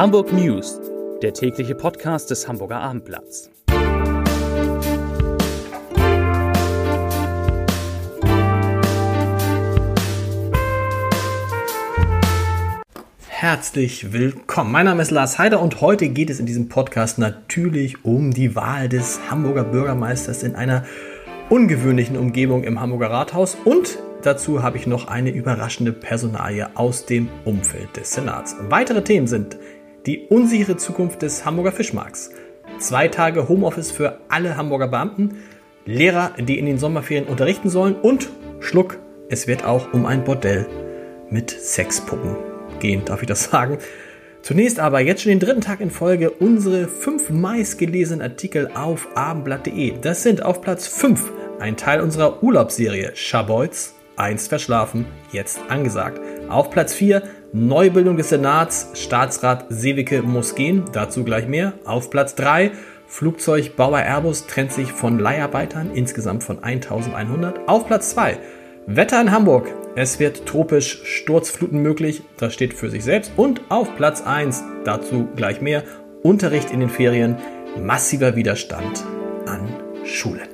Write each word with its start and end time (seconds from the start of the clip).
Hamburg 0.00 0.32
News, 0.32 0.80
der 1.20 1.34
tägliche 1.34 1.74
Podcast 1.74 2.30
des 2.30 2.48
Hamburger 2.48 2.80
Abendblatts. 2.80 3.50
Herzlich 13.28 14.14
willkommen. 14.14 14.72
Mein 14.72 14.86
Name 14.86 15.02
ist 15.02 15.10
Lars 15.10 15.38
Heider 15.38 15.60
und 15.60 15.82
heute 15.82 16.08
geht 16.08 16.30
es 16.30 16.40
in 16.40 16.46
diesem 16.46 16.70
Podcast 16.70 17.18
natürlich 17.18 18.02
um 18.02 18.30
die 18.32 18.56
Wahl 18.56 18.88
des 18.88 19.20
Hamburger 19.30 19.64
Bürgermeisters 19.64 20.42
in 20.42 20.54
einer 20.54 20.86
ungewöhnlichen 21.50 22.16
Umgebung 22.16 22.64
im 22.64 22.80
Hamburger 22.80 23.10
Rathaus 23.10 23.54
und 23.66 23.98
dazu 24.22 24.62
habe 24.62 24.78
ich 24.78 24.86
noch 24.86 25.08
eine 25.08 25.28
überraschende 25.28 25.92
Personalie 25.92 26.74
aus 26.74 27.04
dem 27.04 27.28
Umfeld 27.44 27.98
des 27.98 28.14
Senats. 28.14 28.56
Weitere 28.70 29.04
Themen 29.04 29.26
sind 29.26 29.58
die 30.06 30.26
unsichere 30.28 30.76
Zukunft 30.76 31.22
des 31.22 31.44
Hamburger 31.44 31.72
Fischmarkts, 31.72 32.30
zwei 32.78 33.08
Tage 33.08 33.48
Homeoffice 33.48 33.90
für 33.90 34.18
alle 34.28 34.56
Hamburger 34.56 34.88
Beamten, 34.88 35.38
Lehrer, 35.84 36.32
die 36.38 36.58
in 36.58 36.66
den 36.66 36.78
Sommerferien 36.78 37.26
unterrichten 37.26 37.70
sollen 37.70 37.94
und 37.94 38.28
Schluck, 38.60 38.98
es 39.28 39.46
wird 39.46 39.64
auch 39.64 39.92
um 39.92 40.06
ein 40.06 40.24
Bordell 40.24 40.66
mit 41.30 41.50
Sexpuppen 41.50 42.36
gehen, 42.80 43.04
darf 43.04 43.22
ich 43.22 43.28
das 43.28 43.44
sagen? 43.44 43.78
Zunächst 44.42 44.80
aber 44.80 45.00
jetzt 45.00 45.22
schon 45.22 45.30
den 45.30 45.40
dritten 45.40 45.60
Tag 45.60 45.80
in 45.80 45.90
Folge 45.90 46.30
unsere 46.30 46.88
fünf 46.88 47.28
meistgelesenen 47.28 48.22
Artikel 48.22 48.70
auf 48.74 49.08
abendblatt.de. 49.14 49.98
Das 50.00 50.22
sind 50.22 50.42
auf 50.42 50.62
Platz 50.62 50.86
5 50.86 51.30
ein 51.60 51.76
Teil 51.76 52.00
unserer 52.00 52.42
Urlaubsserie 52.42 53.12
Schabolz, 53.14 53.94
einst 54.16 54.48
verschlafen, 54.48 55.04
jetzt 55.30 55.60
angesagt. 55.68 56.20
Auf 56.48 56.70
Platz 56.70 56.94
4 56.94 57.22
Neubildung 57.52 58.16
des 58.16 58.28
Senats, 58.28 58.90
Staatsrat 58.94 59.66
Sewicke 59.70 60.22
muss 60.22 60.54
gehen, 60.54 60.84
dazu 60.92 61.24
gleich 61.24 61.48
mehr. 61.48 61.72
Auf 61.84 62.10
Platz 62.10 62.34
3 62.36 62.70
Flugzeugbauer 63.08 63.98
Airbus 63.98 64.46
trennt 64.46 64.70
sich 64.70 64.92
von 64.92 65.18
Leiharbeitern, 65.18 65.90
insgesamt 65.92 66.44
von 66.44 66.62
1100. 66.62 67.68
Auf 67.68 67.88
Platz 67.88 68.10
2 68.10 68.38
Wetter 68.86 69.20
in 69.20 69.32
Hamburg, 69.32 69.68
es 69.96 70.20
wird 70.20 70.46
tropisch 70.46 71.00
Sturzfluten 71.04 71.82
möglich, 71.82 72.22
das 72.36 72.54
steht 72.54 72.72
für 72.72 72.88
sich 72.88 73.02
selbst. 73.02 73.32
Und 73.36 73.62
auf 73.68 73.96
Platz 73.96 74.22
1, 74.22 74.62
dazu 74.84 75.28
gleich 75.34 75.60
mehr, 75.60 75.82
Unterricht 76.22 76.70
in 76.70 76.78
den 76.78 76.88
Ferien, 76.88 77.36
massiver 77.82 78.36
Widerstand 78.36 79.04
an 79.46 79.68
Schulen. 80.04 80.48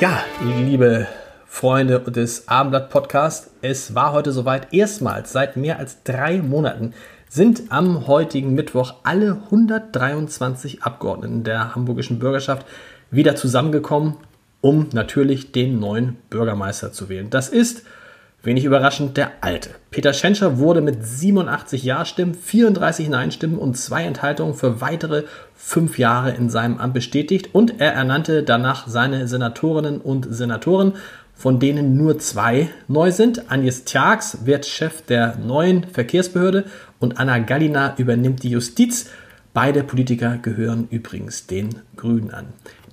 Ja, 0.00 0.22
liebe 0.64 1.08
Freunde 1.50 1.98
des 1.98 2.46
Abendblatt 2.46 2.90
Podcast, 2.90 3.50
es 3.62 3.94
war 3.94 4.12
heute 4.12 4.32
soweit. 4.32 4.72
Erstmals 4.72 5.32
seit 5.32 5.56
mehr 5.56 5.78
als 5.78 6.04
drei 6.04 6.38
Monaten 6.40 6.92
sind 7.28 7.62
am 7.70 8.06
heutigen 8.06 8.54
Mittwoch 8.54 8.96
alle 9.02 9.40
123 9.46 10.82
Abgeordneten 10.84 11.42
der 11.42 11.74
hamburgischen 11.74 12.18
Bürgerschaft 12.20 12.66
wieder 13.10 13.34
zusammengekommen, 13.34 14.18
um 14.60 14.88
natürlich 14.92 15.50
den 15.50 15.80
neuen 15.80 16.18
Bürgermeister 16.30 16.92
zu 16.92 17.08
wählen. 17.08 17.30
Das 17.30 17.48
ist 17.48 17.82
Wenig 18.40 18.64
überraschend 18.64 19.16
der 19.16 19.32
Alte. 19.40 19.70
Peter 19.90 20.12
Schenscher 20.12 20.58
wurde 20.58 20.80
mit 20.80 21.04
87 21.04 21.82
Ja-Stimmen, 21.82 22.34
34 22.34 23.08
Nein-Stimmen 23.08 23.58
und 23.58 23.76
zwei 23.76 24.04
Enthaltungen 24.04 24.54
für 24.54 24.80
weitere 24.80 25.24
fünf 25.56 25.98
Jahre 25.98 26.30
in 26.30 26.48
seinem 26.48 26.78
Amt 26.78 26.94
bestätigt 26.94 27.52
und 27.52 27.80
er 27.80 27.94
ernannte 27.94 28.44
danach 28.44 28.86
seine 28.86 29.26
Senatorinnen 29.26 30.00
und 30.00 30.28
Senatoren, 30.30 30.92
von 31.38 31.60
denen 31.60 31.96
nur 31.96 32.18
zwei 32.18 32.68
neu 32.88 33.12
sind. 33.12 33.50
Agnes 33.50 33.84
Tjax 33.84 34.44
wird 34.44 34.66
Chef 34.66 35.02
der 35.02 35.36
neuen 35.36 35.84
Verkehrsbehörde 35.84 36.64
und 36.98 37.18
Anna 37.18 37.38
Gallina 37.38 37.94
übernimmt 37.96 38.42
die 38.42 38.50
Justiz. 38.50 39.08
Beide 39.54 39.84
Politiker 39.84 40.36
gehören 40.42 40.88
übrigens 40.90 41.46
den 41.46 41.76
Grünen 41.96 42.32
an. 42.32 42.46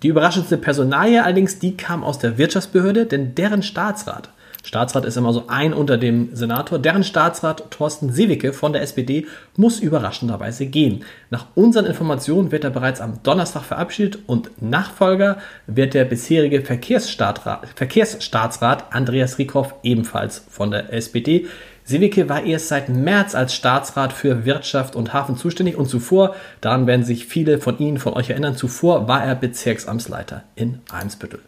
Die 0.03 0.09
überraschendste 0.09 0.57
Personalie 0.57 1.23
allerdings, 1.23 1.57
die 1.57 1.75
kam 1.75 2.03
aus 2.03 2.19
der 2.19 2.37
Wirtschaftsbehörde, 2.37 3.07
denn 3.07 3.33
deren 3.33 3.63
Staatsrat 3.63 4.29
Staatsrat 4.65 5.05
ist 5.05 5.15
immer 5.15 5.31
so 5.31 5.43
ein 5.47 5.73
unter 5.73 5.97
dem 5.97 6.35
Senator. 6.35 6.79
Deren 6.79 7.03
Staatsrat 7.03 7.69
Thorsten 7.69 8.11
Sewicke 8.11 8.51
von 8.51 8.73
der 8.73 8.81
SPD 8.81 9.27
muss 9.55 9.79
überraschenderweise 9.79 10.65
gehen. 10.65 11.03
Nach 11.29 11.45
unseren 11.53 11.85
Informationen 11.85 12.51
wird 12.51 12.63
er 12.63 12.71
bereits 12.71 12.99
am 12.99 13.21
Donnerstag 13.21 13.61
verabschiedet 13.61 14.17
und 14.25 14.63
Nachfolger 14.63 15.37
wird 15.67 15.93
der 15.93 16.05
bisherige 16.05 16.63
Verkehrsstaatsrat 16.63 18.85
Andreas 18.89 19.37
Rieckhoff 19.37 19.75
ebenfalls 19.83 20.43
von 20.49 20.71
der 20.71 20.91
SPD. 20.91 21.45
Sewicke 21.83 22.27
war 22.27 22.43
erst 22.43 22.69
seit 22.69 22.89
März 22.89 23.35
als 23.35 23.53
Staatsrat 23.53 24.13
für 24.13 24.45
Wirtschaft 24.45 24.95
und 24.95 25.13
Hafen 25.13 25.37
zuständig 25.37 25.77
und 25.77 25.87
zuvor, 25.87 26.33
daran 26.59 26.87
werden 26.87 27.05
sich 27.05 27.27
viele 27.27 27.59
von 27.59 27.77
Ihnen, 27.77 27.99
von 27.99 28.13
euch 28.13 28.31
erinnern, 28.31 28.57
zuvor 28.57 29.07
war 29.07 29.23
er 29.23 29.35
Bezirksamtsleiter 29.35 30.41
in 30.55 30.79
Eimsbüttel. 30.91 31.41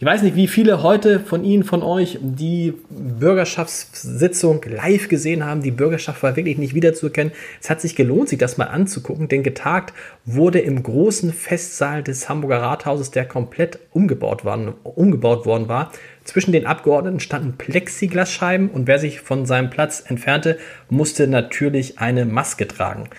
Ich 0.00 0.06
weiß 0.06 0.22
nicht, 0.22 0.34
wie 0.34 0.48
viele 0.48 0.82
heute 0.82 1.20
von 1.20 1.44
Ihnen, 1.44 1.62
von 1.62 1.82
euch 1.82 2.18
die 2.22 2.72
Bürgerschaftssitzung 2.88 4.64
live 4.64 5.08
gesehen 5.08 5.44
haben. 5.44 5.60
Die 5.60 5.70
Bürgerschaft 5.70 6.22
war 6.22 6.36
wirklich 6.36 6.56
nicht 6.56 6.72
wiederzuerkennen. 6.72 7.34
Es 7.60 7.68
hat 7.68 7.82
sich 7.82 7.96
gelohnt, 7.96 8.30
sich 8.30 8.38
das 8.38 8.56
mal 8.56 8.68
anzugucken, 8.68 9.28
denn 9.28 9.42
getagt 9.42 9.92
wurde 10.24 10.58
im 10.58 10.82
großen 10.82 11.34
Festsaal 11.34 12.02
des 12.02 12.30
Hamburger 12.30 12.62
Rathauses, 12.62 13.10
der 13.10 13.26
komplett 13.26 13.78
umgebaut, 13.90 14.42
waren, 14.46 14.72
umgebaut 14.84 15.44
worden 15.44 15.68
war. 15.68 15.92
Zwischen 16.24 16.52
den 16.52 16.64
Abgeordneten 16.64 17.20
standen 17.20 17.58
Plexiglasscheiben 17.58 18.70
und 18.70 18.86
wer 18.86 18.98
sich 18.98 19.20
von 19.20 19.44
seinem 19.44 19.68
Platz 19.68 20.02
entfernte, 20.06 20.56
musste 20.88 21.26
natürlich 21.26 21.98
eine 21.98 22.24
Maske 22.24 22.66
tragen 22.66 23.10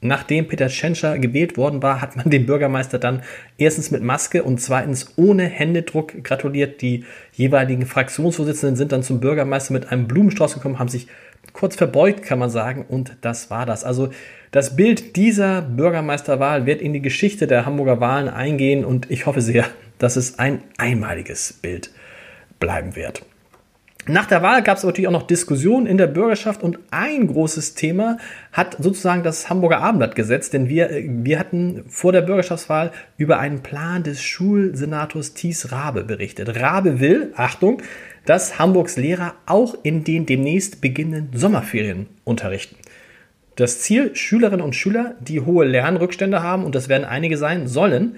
nachdem 0.00 0.48
Peter 0.48 0.68
Tschentscher 0.68 1.18
gewählt 1.18 1.56
worden 1.56 1.82
war, 1.82 2.00
hat 2.00 2.16
man 2.16 2.30
dem 2.30 2.46
Bürgermeister 2.46 2.98
dann 2.98 3.22
erstens 3.58 3.90
mit 3.90 4.02
Maske 4.02 4.42
und 4.42 4.60
zweitens 4.60 5.12
ohne 5.16 5.44
Händedruck 5.44 6.24
gratuliert. 6.24 6.80
Die 6.82 7.04
jeweiligen 7.32 7.86
Fraktionsvorsitzenden 7.86 8.76
sind 8.76 8.92
dann 8.92 9.02
zum 9.02 9.20
Bürgermeister 9.20 9.72
mit 9.72 9.90
einem 9.90 10.08
Blumenstrauß 10.08 10.54
gekommen, 10.54 10.78
haben 10.78 10.88
sich 10.88 11.08
kurz 11.52 11.76
verbeugt, 11.76 12.22
kann 12.22 12.38
man 12.38 12.50
sagen, 12.50 12.84
und 12.88 13.16
das 13.20 13.50
war 13.50 13.66
das. 13.66 13.84
Also 13.84 14.10
das 14.50 14.76
Bild 14.76 15.16
dieser 15.16 15.62
Bürgermeisterwahl 15.62 16.66
wird 16.66 16.80
in 16.80 16.92
die 16.92 17.02
Geschichte 17.02 17.46
der 17.46 17.66
Hamburger 17.66 18.00
Wahlen 18.00 18.28
eingehen 18.28 18.84
und 18.84 19.10
ich 19.10 19.26
hoffe 19.26 19.40
sehr, 19.40 19.66
dass 19.98 20.16
es 20.16 20.38
ein 20.38 20.62
einmaliges 20.76 21.52
Bild 21.52 21.90
bleiben 22.58 22.96
wird. 22.96 23.22
Nach 24.06 24.26
der 24.26 24.42
Wahl 24.42 24.62
gab 24.62 24.78
es 24.78 24.84
natürlich 24.84 25.08
auch 25.08 25.12
noch 25.12 25.26
Diskussionen 25.26 25.86
in 25.86 25.98
der 25.98 26.06
Bürgerschaft 26.06 26.62
und 26.62 26.78
ein 26.90 27.26
großes 27.26 27.74
Thema 27.74 28.16
hat 28.50 28.76
sozusagen 28.78 29.22
das 29.22 29.50
Hamburger 29.50 29.80
Abendblatt 29.80 30.14
gesetzt, 30.14 30.54
denn 30.54 30.68
wir, 30.68 30.90
wir 30.90 31.38
hatten 31.38 31.84
vor 31.88 32.12
der 32.12 32.22
Bürgerschaftswahl 32.22 32.92
über 33.18 33.38
einen 33.38 33.62
Plan 33.62 34.02
des 34.02 34.22
Schulsenators 34.22 35.34
Thies 35.34 35.70
Rabe 35.70 36.04
berichtet. 36.04 36.60
Rabe 36.60 36.98
will, 37.00 37.32
Achtung, 37.36 37.82
dass 38.24 38.58
Hamburgs 38.58 38.96
Lehrer 38.96 39.34
auch 39.46 39.76
in 39.82 40.02
den 40.04 40.24
demnächst 40.24 40.80
beginnenden 40.80 41.38
Sommerferien 41.38 42.06
unterrichten. 42.24 42.76
Das 43.56 43.80
Ziel, 43.80 44.16
Schülerinnen 44.16 44.64
und 44.64 44.74
Schüler, 44.74 45.16
die 45.20 45.40
hohe 45.40 45.66
Lernrückstände 45.66 46.42
haben, 46.42 46.64
und 46.64 46.74
das 46.74 46.88
werden 46.88 47.04
einige 47.04 47.36
sein, 47.36 47.66
sollen 47.66 48.16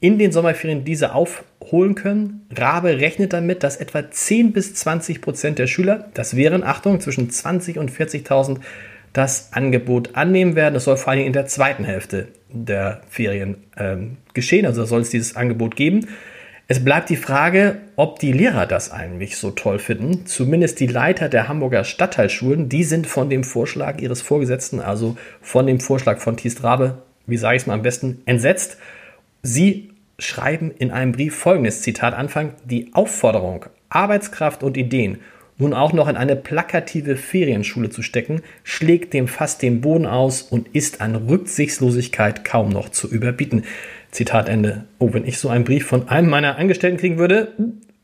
in 0.00 0.18
den 0.18 0.32
Sommerferien 0.32 0.84
diese 0.84 1.14
aufholen 1.14 1.94
können. 1.94 2.46
Rabe 2.54 2.98
rechnet 2.98 3.32
damit, 3.32 3.62
dass 3.62 3.76
etwa 3.76 4.10
10 4.10 4.52
bis 4.52 4.74
20 4.74 5.20
Prozent 5.20 5.58
der 5.58 5.66
Schüler, 5.66 6.08
das 6.14 6.36
wären, 6.36 6.62
Achtung, 6.62 7.00
zwischen 7.00 7.30
20 7.30 7.78
und 7.78 7.90
40.000, 7.90 8.58
das 9.12 9.52
Angebot 9.52 10.14
annehmen 10.14 10.54
werden. 10.54 10.74
Das 10.74 10.84
soll 10.84 10.96
vor 10.96 11.12
allem 11.12 11.26
in 11.26 11.32
der 11.32 11.46
zweiten 11.46 11.84
Hälfte 11.84 12.28
der 12.50 13.00
Ferien 13.08 13.56
ähm, 13.76 14.18
geschehen, 14.34 14.66
also 14.66 14.84
soll 14.84 15.00
es 15.00 15.10
dieses 15.10 15.36
Angebot 15.36 15.76
geben. 15.76 16.06
Es 16.70 16.84
bleibt 16.84 17.08
die 17.08 17.16
Frage, 17.16 17.78
ob 17.96 18.18
die 18.18 18.30
Lehrer 18.30 18.66
das 18.66 18.92
eigentlich 18.92 19.38
so 19.38 19.50
toll 19.50 19.78
finden. 19.78 20.26
Zumindest 20.26 20.78
die 20.80 20.86
Leiter 20.86 21.30
der 21.30 21.48
Hamburger 21.48 21.82
Stadtteilschulen, 21.82 22.68
die 22.68 22.84
sind 22.84 23.06
von 23.06 23.30
dem 23.30 23.42
Vorschlag 23.42 24.00
ihres 24.00 24.20
Vorgesetzten, 24.20 24.80
also 24.80 25.16
von 25.40 25.66
dem 25.66 25.80
Vorschlag 25.80 26.18
von 26.18 26.36
Thies 26.36 26.62
Rabe, 26.62 26.98
wie 27.26 27.38
sage 27.38 27.56
ich 27.56 27.62
es 27.62 27.66
mal 27.66 27.74
am 27.74 27.82
besten, 27.82 28.20
entsetzt. 28.26 28.76
Sie 29.42 29.90
schreiben 30.18 30.70
in 30.70 30.90
einem 30.90 31.12
Brief 31.12 31.36
folgendes 31.36 31.82
Zitat 31.82 32.14
Anfang, 32.14 32.54
die 32.64 32.92
Aufforderung, 32.94 33.66
Arbeitskraft 33.88 34.62
und 34.62 34.76
Ideen 34.76 35.18
nun 35.58 35.74
auch 35.74 35.92
noch 35.92 36.08
in 36.08 36.16
eine 36.16 36.36
plakative 36.36 37.16
Ferienschule 37.16 37.90
zu 37.90 38.02
stecken, 38.02 38.42
schlägt 38.62 39.12
dem 39.12 39.26
fast 39.26 39.60
den 39.60 39.80
Boden 39.80 40.06
aus 40.06 40.42
und 40.42 40.68
ist 40.68 41.00
an 41.00 41.16
Rücksichtslosigkeit 41.16 42.44
kaum 42.44 42.68
noch 42.68 42.90
zu 42.90 43.10
überbieten. 43.10 43.64
Zitat 44.12 44.48
Ende. 44.48 44.84
Oh, 44.98 45.12
wenn 45.12 45.26
ich 45.26 45.38
so 45.38 45.48
einen 45.48 45.64
Brief 45.64 45.84
von 45.84 46.08
einem 46.08 46.30
meiner 46.30 46.56
Angestellten 46.56 46.96
kriegen 46.96 47.18
würde, 47.18 47.52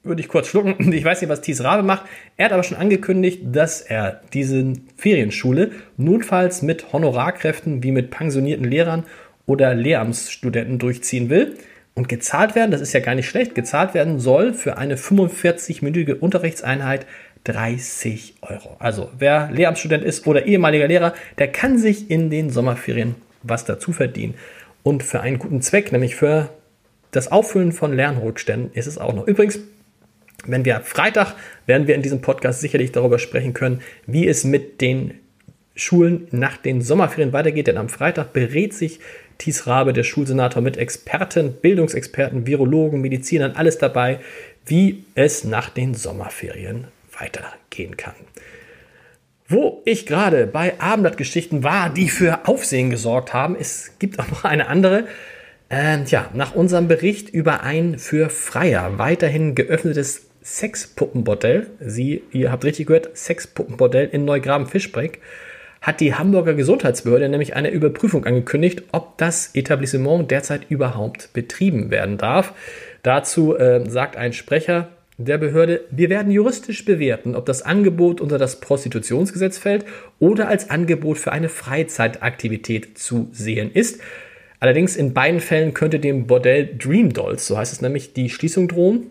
würde 0.02 0.20
ich 0.20 0.28
kurz 0.28 0.48
schlucken. 0.48 0.92
Ich 0.92 1.04
weiß 1.04 1.20
nicht, 1.20 1.30
was 1.30 1.40
Thies 1.40 1.62
Rabe 1.62 1.82
macht. 1.82 2.04
Er 2.36 2.46
hat 2.46 2.52
aber 2.52 2.64
schon 2.64 2.76
angekündigt, 2.76 3.40
dass 3.44 3.80
er 3.80 4.20
diese 4.32 4.74
Ferienschule 4.96 5.70
notfalls 5.96 6.60
mit 6.62 6.92
Honorarkräften 6.92 7.82
wie 7.82 7.92
mit 7.92 8.10
pensionierten 8.10 8.68
Lehrern 8.68 9.04
oder 9.46 9.74
Lehramtsstudenten 9.74 10.78
durchziehen 10.78 11.30
will. 11.30 11.56
Und 11.96 12.08
gezahlt 12.08 12.56
werden, 12.56 12.72
das 12.72 12.80
ist 12.80 12.92
ja 12.92 12.98
gar 12.98 13.14
nicht 13.14 13.28
schlecht, 13.28 13.54
gezahlt 13.54 13.94
werden 13.94 14.18
soll 14.18 14.52
für 14.52 14.78
eine 14.78 14.96
45-minütige 14.96 16.14
Unterrichtseinheit 16.14 17.06
30 17.44 18.34
Euro. 18.42 18.76
Also 18.80 19.10
wer 19.16 19.50
Lehramtsstudent 19.52 20.02
ist 20.02 20.26
oder 20.26 20.46
ehemaliger 20.46 20.88
Lehrer, 20.88 21.14
der 21.38 21.52
kann 21.52 21.78
sich 21.78 22.10
in 22.10 22.30
den 22.30 22.50
Sommerferien 22.50 23.14
was 23.44 23.64
dazu 23.64 23.92
verdienen. 23.92 24.34
Und 24.82 25.02
für 25.02 25.20
einen 25.20 25.38
guten 25.38 25.62
Zweck, 25.62 25.92
nämlich 25.92 26.16
für 26.16 26.48
das 27.12 27.30
Auffüllen 27.30 27.72
von 27.72 27.94
Lernrückständen, 27.94 28.72
ist 28.72 28.86
es 28.86 28.98
auch 28.98 29.14
noch. 29.14 29.28
Übrigens, 29.28 29.60
wenn 30.46 30.64
wir 30.64 30.80
Freitag 30.80 31.34
werden 31.66 31.86
wir 31.86 31.94
in 31.94 32.02
diesem 32.02 32.20
Podcast 32.20 32.60
sicherlich 32.60 32.92
darüber 32.92 33.18
sprechen 33.18 33.54
können, 33.54 33.80
wie 34.06 34.26
es 34.26 34.44
mit 34.44 34.80
den 34.80 35.14
Schulen 35.76 36.28
nach 36.30 36.56
den 36.56 36.82
Sommerferien 36.82 37.32
weitergeht, 37.32 37.66
denn 37.66 37.78
am 37.78 37.88
Freitag 37.88 38.32
berät 38.32 38.74
sich 38.74 39.00
Thies 39.38 39.66
Rabe, 39.66 39.92
der 39.92 40.04
Schulsenator, 40.04 40.62
mit 40.62 40.76
Experten, 40.76 41.52
Bildungsexperten, 41.52 42.46
Virologen, 42.46 43.00
Medizinern, 43.00 43.52
alles 43.52 43.78
dabei, 43.78 44.20
wie 44.66 45.04
es 45.14 45.44
nach 45.44 45.70
den 45.70 45.94
Sommerferien 45.94 46.88
weitergehen 47.18 47.96
kann. 47.96 48.14
Wo 49.46 49.82
ich 49.84 50.06
gerade 50.06 50.46
bei 50.46 50.80
Abendblattgeschichten 50.80 51.62
war, 51.62 51.90
die 51.90 52.08
für 52.08 52.48
Aufsehen 52.48 52.88
gesorgt 52.90 53.34
haben, 53.34 53.56
es 53.58 53.92
gibt 53.98 54.18
auch 54.18 54.28
noch 54.30 54.44
eine 54.44 54.68
andere. 54.68 55.06
Äh, 55.68 56.02
ja, 56.04 56.30
nach 56.32 56.54
unserem 56.54 56.88
Bericht 56.88 57.28
über 57.28 57.62
ein 57.62 57.98
für 57.98 58.30
Freier 58.30 58.98
weiterhin 58.98 59.54
geöffnetes 59.54 60.26
Sexpuppenbordell, 60.42 61.68
Sie, 61.80 62.22
ihr 62.32 62.52
habt 62.52 62.64
richtig 62.64 62.86
gehört, 62.86 63.16
Sexpuppenbordell 63.16 64.08
in 64.12 64.24
Neugraben-Fischbreck, 64.24 65.20
hat 65.84 66.00
die 66.00 66.14
Hamburger 66.14 66.54
Gesundheitsbehörde 66.54 67.28
nämlich 67.28 67.56
eine 67.56 67.70
Überprüfung 67.70 68.24
angekündigt, 68.24 68.84
ob 68.92 69.18
das 69.18 69.54
Etablissement 69.54 70.30
derzeit 70.30 70.70
überhaupt 70.70 71.34
betrieben 71.34 71.90
werden 71.90 72.16
darf. 72.16 72.54
Dazu 73.02 73.54
äh, 73.54 73.84
sagt 73.86 74.16
ein 74.16 74.32
Sprecher 74.32 74.88
der 75.18 75.36
Behörde, 75.36 75.82
wir 75.90 76.08
werden 76.08 76.32
juristisch 76.32 76.86
bewerten, 76.86 77.34
ob 77.36 77.44
das 77.44 77.60
Angebot 77.60 78.22
unter 78.22 78.38
das 78.38 78.60
Prostitutionsgesetz 78.60 79.58
fällt 79.58 79.84
oder 80.18 80.48
als 80.48 80.70
Angebot 80.70 81.18
für 81.18 81.32
eine 81.32 81.50
Freizeitaktivität 81.50 82.96
zu 82.96 83.28
sehen 83.30 83.70
ist. 83.70 84.00
Allerdings 84.60 84.96
in 84.96 85.12
beiden 85.12 85.40
Fällen 85.40 85.74
könnte 85.74 86.00
dem 86.00 86.26
Bordell 86.26 86.76
Dream 86.78 87.12
Dolls, 87.12 87.46
so 87.46 87.58
heißt 87.58 87.74
es 87.74 87.82
nämlich, 87.82 88.14
die 88.14 88.30
Schließung 88.30 88.68
drohen 88.68 89.10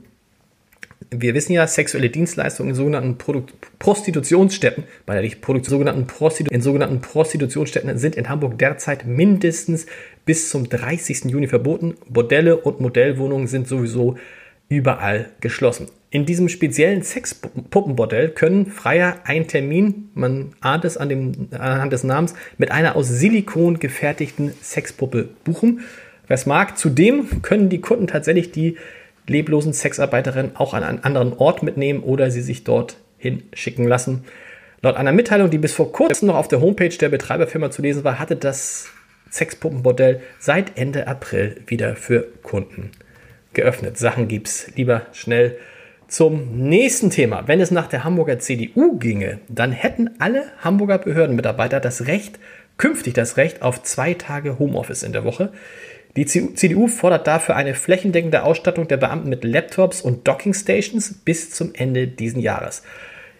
wir 1.22 1.34
wissen 1.34 1.54
ja, 1.54 1.68
sexuelle 1.68 2.10
Dienstleistungen 2.10 2.72
in 2.72 2.76
sogenannten 2.76 3.18
Produ 3.18 3.44
Prostitutionsstätten, 3.80 4.84
bei 5.06 5.22
der 5.22 5.36
Produktion 5.38 5.74
sogenannten 5.74 6.08
Prostitu 6.08 6.54
in 6.54 6.62
sogenannten 6.62 7.02
Prostitutionsstätten 7.02 7.98
sind 7.98 8.16
in 8.16 8.30
Hamburg 8.30 8.58
derzeit 8.58 9.06
mindestens 9.06 9.86
bis 10.26 10.50
zum 10.50 10.70
30. 10.70 11.26
Juni 11.26 11.48
verboten. 11.48 11.96
Bordelle 12.10 12.58
und 12.58 12.80
Modellwohnungen 12.80 13.48
sind 13.48 13.68
sowieso 13.68 14.18
überall 14.70 15.30
geschlossen. 15.42 15.88
In 16.10 16.26
diesem 16.26 16.48
speziellen 16.48 17.02
Sexpuppenbordell 17.02 18.30
können 18.30 18.68
Freier 18.68 19.18
einen 19.24 19.48
Termin, 19.48 20.10
man 20.14 20.54
ahnt 20.62 20.86
es 20.86 20.96
an 20.96 21.10
dem, 21.10 21.50
anhand 21.52 21.92
des 21.92 22.04
Namens, 22.04 22.36
mit 22.58 22.72
einer 22.72 22.96
aus 22.96 23.08
Silikon 23.08 23.80
gefertigten 23.80 24.54
Sexpuppe 24.62 25.30
buchen. 25.44 25.82
Wer 26.28 26.36
es 26.36 26.46
mag, 26.46 26.78
zudem 26.78 27.42
können 27.42 27.70
die 27.70 27.82
Kunden 27.82 28.08
tatsächlich 28.08 28.52
die 28.52 28.78
leblosen 29.28 29.74
Sexarbeiterin 29.74 30.52
auch 30.56 30.74
an 30.74 30.84
einen 30.84 31.04
anderen 31.04 31.34
Ort 31.34 31.64
mitnehmen 31.64 32.04
oder 32.04 32.32
sie 32.32 32.42
sich 32.42 32.64
dort 32.64 32.98
hinschicken 33.18 33.88
lassen. 33.88 34.26
Laut 34.82 34.98
einer 34.98 35.14
Mitteilung, 35.14 35.50
die 35.50 35.58
bis 35.58 35.74
vor 35.74 35.92
kurzem 35.92 36.28
noch 36.28 36.36
auf 36.36 36.50
der 36.50 36.60
Homepage 36.60 36.90
der 36.90 37.10
Betreiberfirma 37.10 37.72
zu 37.72 37.82
lesen 37.82 38.04
war, 38.04 38.20
hatte 38.20 38.36
das 38.36 38.90
Sexpuppenbordell 39.32 40.22
seit 40.40 40.78
Ende 40.78 41.08
April 41.08 41.62
wieder 41.66 41.96
für 41.96 42.28
Kunden 42.44 42.92
geöffnet. 43.54 43.98
Sachen 43.98 44.28
gibt's 44.28 44.72
lieber 44.76 45.04
schnell 45.14 45.58
zum 46.08 46.68
nächsten 46.68 47.10
Thema. 47.10 47.48
Wenn 47.48 47.62
es 47.62 47.72
nach 47.72 47.88
der 47.88 48.04
Hamburger 48.04 48.40
CDU 48.40 49.00
ginge, 49.00 49.40
dann 49.48 49.72
hätten 49.72 50.12
alle 50.20 50.44
Hamburger 50.60 51.00
Behördenmitarbeiter 51.00 51.80
das 51.80 52.06
Recht, 52.08 52.38
künftig 52.78 53.14
das 53.14 53.38
Recht 53.38 53.62
auf 53.62 53.82
zwei 53.84 54.14
Tage 54.14 54.60
Homeoffice 54.60 55.04
in 55.04 55.14
der 55.14 55.24
Woche. 55.24 55.52
Die 56.16 56.26
CDU 56.26 56.88
fordert 56.88 57.26
dafür 57.26 57.56
eine 57.56 57.74
flächendeckende 57.74 58.44
Ausstattung 58.44 58.88
der 58.88 58.98
Beamten 58.98 59.30
mit 59.30 59.44
Laptops 59.44 60.02
und 60.02 60.28
Dockingstations 60.28 61.14
bis 61.26 61.50
zum 61.50 61.74
Ende 61.74 62.08
diesen 62.08 62.40
Jahres. 62.40 62.84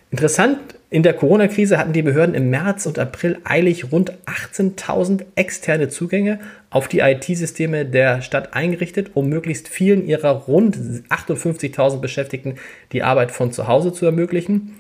Interessant, 0.10 0.60
in 0.90 1.02
der 1.02 1.14
Corona-Krise 1.14 1.78
hatten 1.78 1.94
die 1.94 2.04
Behörden 2.04 2.36
im 2.36 2.50
März 2.52 2.86
und 2.86 3.00
April 3.00 3.40
eilig 3.44 3.92
rund 3.92 4.14
18.000 4.28 5.26
externe 5.36 5.90
Zugänge 5.90 6.40
auf 6.70 6.88
die 6.88 7.00
IT-Systeme 7.00 7.86
der 7.86 8.22
Stadt 8.22 8.54
eingerichtet, 8.54 9.12
um 9.16 9.28
möglichst 9.28 9.68
vielen 9.68 10.06
ihrer 10.06 10.30
rund 10.30 10.78
58.000 11.10 12.00
Beschäftigten 12.00 12.56
die 12.92 13.02
Arbeit 13.02 13.32
von 13.32 13.52
zu 13.52 13.68
Hause 13.68 13.92
zu 13.92 14.06
ermöglichen 14.06 14.76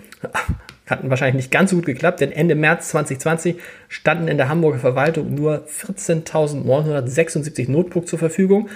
hatten 0.87 1.09
wahrscheinlich 1.09 1.45
nicht 1.45 1.51
ganz 1.51 1.69
so 1.69 1.77
gut 1.77 1.85
geklappt, 1.85 2.21
denn 2.21 2.31
Ende 2.31 2.55
März 2.55 2.89
2020 2.89 3.55
standen 3.87 4.27
in 4.27 4.37
der 4.37 4.49
Hamburger 4.49 4.79
Verwaltung 4.79 5.33
nur 5.33 5.65
14.976 5.67 7.71
Notebooks 7.71 8.09
zur 8.09 8.19
Verfügung 8.19 8.69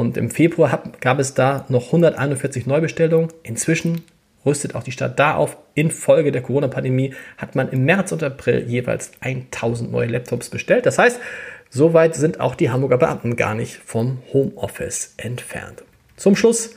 und 0.00 0.16
im 0.16 0.30
Februar 0.30 0.82
gab 1.00 1.18
es 1.18 1.34
da 1.34 1.66
noch 1.68 1.86
141 1.86 2.66
Neubestellungen. 2.66 3.28
Inzwischen 3.42 4.00
rüstet 4.46 4.74
auch 4.74 4.82
die 4.82 4.92
Stadt 4.92 5.18
da 5.18 5.34
auf. 5.34 5.58
Infolge 5.74 6.32
der 6.32 6.40
Corona-Pandemie 6.40 7.14
hat 7.36 7.54
man 7.54 7.68
im 7.68 7.84
März 7.84 8.10
und 8.12 8.22
April 8.22 8.64
jeweils 8.66 9.12
1000 9.20 9.92
neue 9.92 10.06
Laptops 10.06 10.48
bestellt. 10.48 10.86
Das 10.86 10.98
heißt, 10.98 11.20
soweit 11.68 12.14
sind 12.14 12.40
auch 12.40 12.54
die 12.54 12.70
Hamburger 12.70 12.96
Beamten 12.96 13.36
gar 13.36 13.54
nicht 13.54 13.76
vom 13.76 14.22
Homeoffice 14.32 15.12
entfernt. 15.18 15.82
Zum 16.16 16.34
Schluss 16.34 16.74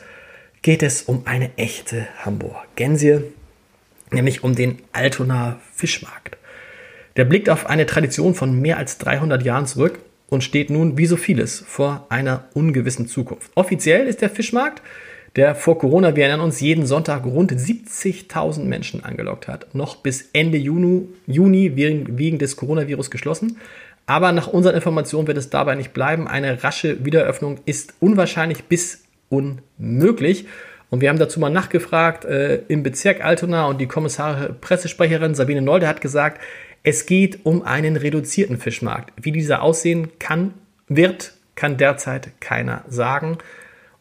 geht 0.62 0.84
es 0.84 1.04
um 1.04 1.26
eine 1.26 1.58
echte 1.58 2.06
Hamburgensie 2.26 3.22
nämlich 4.14 4.44
um 4.44 4.56
den 4.56 4.80
Altonaer 4.92 5.60
Fischmarkt. 5.74 6.38
Der 7.18 7.26
blickt 7.26 7.50
auf 7.50 7.68
eine 7.68 7.86
Tradition 7.86 8.34
von 8.36 8.60
mehr 8.60 8.78
als 8.78 8.98
300 8.98 9.44
Jahren 9.44 9.66
zurück 9.66 10.00
und 10.30 10.44
steht 10.44 10.70
nun 10.70 10.98
wie 10.98 11.06
so 11.06 11.16
vieles 11.16 11.64
vor 11.68 12.08
einer 12.10 12.46
ungewissen 12.54 13.08
Zukunft. 13.08 13.52
Offiziell 13.56 14.08
ist 14.08 14.22
der 14.22 14.30
Fischmarkt, 14.30 14.82
der 15.36 15.56
vor 15.56 15.80
Corona, 15.80 16.16
wir 16.16 16.26
erinnern 16.26 16.46
uns, 16.46 16.60
jeden 16.60 16.86
Sonntag 16.86 17.26
rund 17.26 17.52
70.000 17.52 18.64
Menschen 18.64 19.04
angelockt 19.04 19.48
hat, 19.48 19.74
noch 19.74 19.98
bis 19.98 20.30
Ende 20.34 20.58
Juni, 20.58 21.08
Juni 21.26 21.76
wegen 21.76 22.38
des 22.38 22.56
Coronavirus 22.56 23.10
geschlossen. 23.10 23.58
Aber 24.06 24.32
nach 24.32 24.48
unseren 24.48 24.76
Informationen 24.76 25.28
wird 25.28 25.38
es 25.38 25.50
dabei 25.50 25.76
nicht 25.76 25.94
bleiben. 25.94 26.28
Eine 26.28 26.64
rasche 26.64 27.06
Wiedereröffnung 27.06 27.60
ist 27.66 27.94
unwahrscheinlich 28.00 28.66
bis 28.66 29.04
unmöglich. 29.30 30.46
Und 30.94 31.02
wir 31.02 31.10
haben 31.10 31.18
dazu 31.18 31.40
mal 31.40 31.50
nachgefragt 31.50 32.24
äh, 32.24 32.62
im 32.68 32.84
Bezirk 32.84 33.26
Altona 33.26 33.66
und 33.66 33.82
die 33.82 33.88
Kommissare 33.88 34.54
Pressesprecherin 34.54 35.34
Sabine 35.34 35.64
Nolde 35.64 35.88
hat 35.88 36.02
gesagt, 36.02 36.40
es 36.84 37.08
geht 37.08 37.48
um 37.48 37.64
einen 37.64 37.96
reduzierten 37.98 38.60
Fischmarkt. 38.60 39.12
Wie 39.20 39.32
dieser 39.32 39.64
aussehen 39.64 40.10
kann, 40.20 40.54
wird, 40.88 41.34
kann 41.56 41.78
derzeit 41.78 42.40
keiner 42.40 42.86
sagen. 42.88 43.40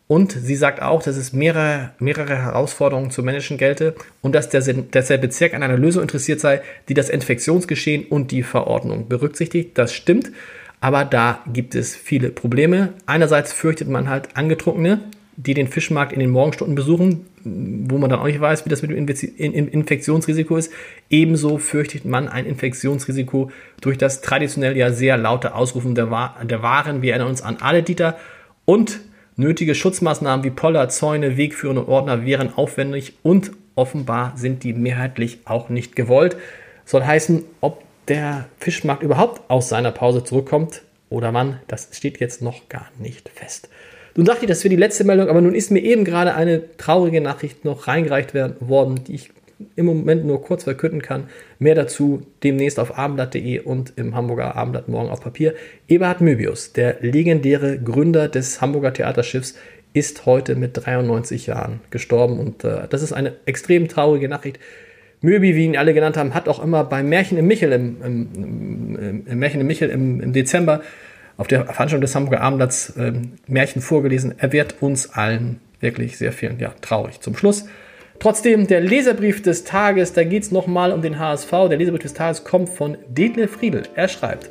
Und 0.06 0.32
sie 0.32 0.54
sagt 0.54 0.82
auch, 0.82 1.02
dass 1.02 1.16
es 1.16 1.32
mehrere, 1.32 1.92
mehrere 1.98 2.36
Herausforderungen 2.36 3.10
zu 3.10 3.22
managen 3.22 3.56
gelte 3.56 3.94
und 4.20 4.34
dass 4.34 4.50
der, 4.50 4.60
dass 4.60 5.06
der 5.06 5.16
Bezirk 5.16 5.54
an 5.54 5.62
einer 5.62 5.78
Lösung 5.78 6.02
interessiert 6.02 6.40
sei, 6.40 6.60
die 6.90 6.94
das 6.94 7.08
Infektionsgeschehen 7.08 8.04
und 8.04 8.32
die 8.32 8.42
Verordnung 8.42 9.08
berücksichtigt. 9.08 9.78
Das 9.78 9.94
stimmt, 9.94 10.30
aber 10.82 11.06
da 11.06 11.42
gibt 11.50 11.74
es 11.74 11.96
viele 11.96 12.28
Probleme. 12.28 12.92
Einerseits 13.06 13.54
fürchtet 13.54 13.88
man 13.88 14.10
halt 14.10 14.36
Angetrunkene, 14.36 15.00
die 15.46 15.54
den 15.54 15.66
Fischmarkt 15.66 16.12
in 16.12 16.20
den 16.20 16.30
Morgenstunden 16.30 16.74
besuchen, 16.74 17.26
wo 17.44 17.98
man 17.98 18.08
dann 18.08 18.20
auch 18.20 18.26
nicht 18.26 18.40
weiß, 18.40 18.64
wie 18.64 18.68
das 18.68 18.82
mit 18.82 18.90
dem 18.90 19.08
Infektionsrisiko 19.68 20.56
ist. 20.56 20.72
Ebenso 21.10 21.58
fürchtet 21.58 22.04
man 22.04 22.28
ein 22.28 22.46
Infektionsrisiko 22.46 23.50
durch 23.80 23.98
das 23.98 24.20
traditionell 24.20 24.76
ja 24.76 24.92
sehr 24.92 25.16
laute 25.16 25.54
Ausrufen 25.54 25.94
der, 25.94 26.10
Waren. 26.10 27.02
Wir 27.02 27.12
erinnern 27.12 27.28
uns 27.28 27.42
an 27.42 27.56
alle 27.60 27.82
Dieter 27.82 28.18
und 28.64 29.00
nötige 29.36 29.74
Schutzmaßnahmen 29.74 30.44
wie 30.44 30.50
Poller, 30.50 30.88
Zäune, 30.88 31.36
Wegführer 31.36 31.80
und 31.80 31.88
Ordner 31.88 32.24
wären 32.24 32.54
aufwendig 32.54 33.14
und 33.22 33.50
offenbar 33.74 34.34
sind 34.36 34.62
die 34.62 34.74
mehrheitlich 34.74 35.40
auch 35.46 35.68
nicht 35.68 35.96
gewollt. 35.96 36.36
Soll 36.84 37.04
heißen, 37.04 37.44
ob 37.60 37.82
der 38.08 38.48
Fischmarkt 38.58 39.02
überhaupt 39.02 39.50
aus 39.50 39.68
seiner 39.68 39.90
Pause 39.90 40.22
zurückkommt 40.22 40.82
oder 41.08 41.32
man, 41.32 41.60
das 41.66 41.88
steht 41.92 42.20
jetzt 42.20 42.42
noch 42.42 42.68
gar 42.68 42.88
nicht 42.98 43.28
fest. 43.28 43.68
Nun 44.14 44.26
dachte 44.26 44.42
ich, 44.42 44.48
das 44.48 44.62
wäre 44.62 44.70
die 44.70 44.80
letzte 44.80 45.04
Meldung, 45.04 45.28
aber 45.28 45.40
nun 45.40 45.54
ist 45.54 45.70
mir 45.70 45.80
eben 45.80 46.04
gerade 46.04 46.34
eine 46.34 46.76
traurige 46.76 47.20
Nachricht 47.20 47.64
noch 47.64 47.88
reingereicht 47.88 48.34
werden, 48.34 48.56
worden, 48.60 49.00
die 49.06 49.14
ich 49.14 49.30
im 49.76 49.86
Moment 49.86 50.24
nur 50.24 50.42
kurz 50.42 50.64
verkünden 50.64 51.02
kann. 51.02 51.28
Mehr 51.58 51.74
dazu 51.74 52.22
demnächst 52.42 52.78
auf 52.78 52.98
abendblatt.de 52.98 53.60
und 53.60 53.92
im 53.96 54.14
Hamburger 54.14 54.56
Abendblatt 54.56 54.88
morgen 54.88 55.08
auf 55.08 55.20
Papier. 55.20 55.54
Eberhard 55.88 56.20
Möbius, 56.20 56.72
der 56.72 56.96
legendäre 57.00 57.78
Gründer 57.78 58.28
des 58.28 58.60
Hamburger 58.60 58.92
Theaterschiffs, 58.92 59.54
ist 59.94 60.26
heute 60.26 60.56
mit 60.56 60.72
93 60.74 61.46
Jahren 61.46 61.80
gestorben 61.90 62.38
und 62.38 62.64
äh, 62.64 62.88
das 62.88 63.02
ist 63.02 63.12
eine 63.12 63.34
extrem 63.44 63.88
traurige 63.88 64.28
Nachricht. 64.28 64.58
Möbi, 65.20 65.54
wie 65.54 65.66
ihn 65.66 65.76
alle 65.76 65.94
genannt 65.94 66.16
haben, 66.16 66.34
hat 66.34 66.48
auch 66.48 66.62
immer 66.62 66.82
beim 66.82 67.08
Märchen 67.08 67.38
im 67.38 67.46
Michel 67.46 67.72
im, 67.72 67.96
im, 68.02 68.28
im, 68.34 69.26
im 69.26 69.38
Märchen 69.38 69.60
im 69.60 69.66
Michel 69.66 69.90
im 69.90 70.32
Dezember 70.32 70.82
auf 71.42 71.48
der 71.48 71.64
Veranstaltung 71.66 72.02
des 72.02 72.14
Hamburger 72.14 72.40
Abendblatts 72.40 72.90
äh, 72.90 73.12
Märchen 73.48 73.82
vorgelesen. 73.82 74.32
Er 74.38 74.52
wird 74.52 74.76
uns 74.80 75.10
allen 75.10 75.58
wirklich 75.80 76.16
sehr 76.16 76.32
viel, 76.32 76.54
ja, 76.60 76.72
traurig. 76.80 77.20
Zum 77.20 77.36
Schluss 77.36 77.66
Trotzdem, 78.20 78.68
der 78.68 78.80
Leserbrief 78.80 79.42
des 79.42 79.64
Tages, 79.64 80.12
da 80.12 80.22
geht 80.22 80.44
es 80.44 80.52
nochmal 80.52 80.92
um 80.92 81.02
den 81.02 81.18
HSV. 81.18 81.50
Der 81.50 81.76
Leserbrief 81.76 82.02
des 82.02 82.14
Tages 82.14 82.44
kommt 82.44 82.68
von 82.68 82.96
Detlef 83.08 83.50
Friedel. 83.50 83.82
Er 83.96 84.06
schreibt, 84.06 84.48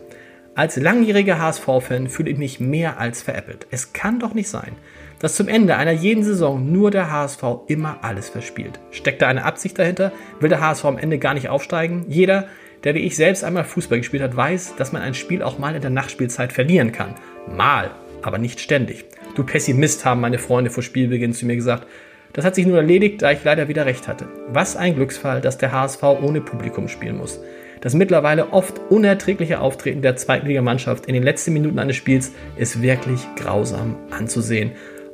als 0.55 0.75
langjähriger 0.75 1.39
HSV-Fan 1.39 2.09
fühle 2.09 2.31
ich 2.31 2.37
mich 2.37 2.59
mehr 2.59 2.99
als 2.99 3.21
veräppelt. 3.21 3.67
Es 3.71 3.93
kann 3.93 4.19
doch 4.19 4.33
nicht 4.33 4.49
sein, 4.49 4.73
dass 5.19 5.35
zum 5.35 5.47
Ende 5.47 5.77
einer 5.77 5.93
jeden 5.93 6.25
Saison 6.25 6.69
nur 6.73 6.91
der 6.91 7.09
HSV 7.09 7.41
immer 7.67 7.99
alles 8.01 8.27
verspielt. 8.27 8.81
Steckt 8.89 9.21
da 9.21 9.29
eine 9.29 9.45
Absicht 9.45 9.79
dahinter? 9.79 10.11
Will 10.41 10.49
der 10.49 10.59
HSV 10.59 10.83
am 10.83 10.97
Ende 10.97 11.17
gar 11.17 11.33
nicht 11.33 11.47
aufsteigen? 11.47 12.03
Jeder, 12.09 12.49
der 12.83 12.95
wie 12.95 12.99
ich 12.99 13.15
selbst 13.15 13.43
einmal 13.43 13.63
Fußball 13.63 13.99
gespielt 13.99 14.23
hat, 14.23 14.35
weiß, 14.35 14.75
dass 14.77 14.91
man 14.91 15.01
ein 15.01 15.13
Spiel 15.13 15.43
auch 15.43 15.59
mal 15.59 15.75
in 15.75 15.81
der 15.81 15.91
Nachspielzeit 15.91 16.53
verlieren 16.53 16.91
kann. 16.91 17.15
Mal, 17.55 17.91
aber 18.21 18.37
nicht 18.37 18.59
ständig. 18.59 19.05
Du 19.35 19.43
Pessimist, 19.43 20.05
haben 20.05 20.21
meine 20.21 20.39
Freunde 20.39 20.69
vor 20.71 20.83
Spielbeginn 20.83 21.33
zu 21.33 21.45
mir 21.45 21.55
gesagt. 21.55 21.87
Das 22.33 22.45
hat 22.45 22.55
sich 22.55 22.65
nur 22.65 22.77
erledigt, 22.77 23.21
da 23.21 23.31
ich 23.31 23.43
leider 23.43 23.67
wieder 23.67 23.85
recht 23.85 24.07
hatte. 24.07 24.27
Was 24.49 24.75
ein 24.75 24.95
Glücksfall, 24.95 25.41
dass 25.41 25.57
der 25.57 25.71
HSV 25.71 26.03
ohne 26.03 26.41
Publikum 26.41 26.87
spielen 26.87 27.17
muss. 27.17 27.39
Das 27.81 27.93
mittlerweile 27.93 28.53
oft 28.53 28.79
unerträgliche 28.89 29.59
Auftreten 29.59 30.01
der 30.01 30.15
Zweitligamannschaft 30.15 31.07
in 31.07 31.15
den 31.15 31.23
letzten 31.23 31.53
Minuten 31.53 31.79
eines 31.79 31.95
Spiels 31.95 32.31
ist 32.55 32.81
wirklich 32.81 33.21
grausam 33.35 33.95
anzusehen. 34.11 34.71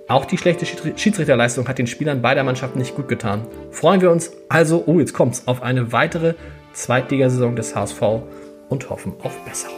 Auch 0.09 0.25
die 0.25 0.37
schlechte 0.37 0.65
Schiedsrichterleistung 0.65 1.67
hat 1.67 1.79
den 1.79 1.87
Spielern 1.87 2.21
beider 2.21 2.43
Mannschaften 2.43 2.79
nicht 2.79 2.95
gut 2.95 3.07
getan. 3.07 3.47
Freuen 3.71 4.01
wir 4.01 4.11
uns 4.11 4.31
also, 4.47 4.83
oh 4.85 4.99
jetzt 4.99 5.13
kommt's, 5.13 5.43
auf 5.47 5.61
eine 5.63 5.91
weitere 5.91 6.35
Zweitligasaison 6.77 7.55
des 7.55 7.75
HSV 7.75 8.01
und 8.69 8.89
hoffen 8.89 9.13
auf 9.23 9.35
Besserung. 9.45 9.75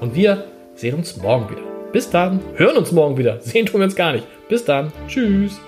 Und 0.00 0.14
wir 0.14 0.44
sehen 0.74 0.96
uns 0.96 1.16
morgen 1.16 1.48
wieder. 1.48 1.62
Bis 1.92 2.10
dann, 2.10 2.40
hören 2.56 2.76
uns 2.76 2.92
morgen 2.92 3.16
wieder. 3.16 3.40
Sehen 3.40 3.66
tun 3.66 3.80
wir 3.80 3.84
uns 3.84 3.96
gar 3.96 4.12
nicht. 4.12 4.26
Bis 4.48 4.64
dann, 4.64 4.92
tschüss. 5.06 5.60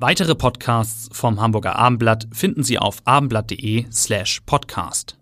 Weitere 0.00 0.36
Podcasts 0.36 1.08
vom 1.12 1.40
Hamburger 1.40 1.74
Abendblatt 1.74 2.28
finden 2.32 2.62
Sie 2.62 2.78
auf 2.78 2.98
abendblatt.de 3.04 3.86
slash 3.90 4.42
podcast. 4.46 5.17